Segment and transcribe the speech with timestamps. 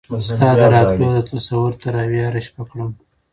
[0.27, 2.91] ستا د راتلو د تصور تراوېح هره شپه کړم